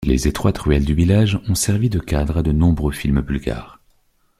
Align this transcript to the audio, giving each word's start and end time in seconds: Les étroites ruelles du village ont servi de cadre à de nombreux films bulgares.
Les 0.07 0.27
étroites 0.27 0.57
ruelles 0.57 0.83
du 0.83 0.95
village 0.95 1.39
ont 1.47 1.53
servi 1.53 1.87
de 1.87 1.99
cadre 1.99 2.39
à 2.39 2.41
de 2.41 2.51
nombreux 2.51 2.91
films 2.91 3.21
bulgares. 3.21 3.79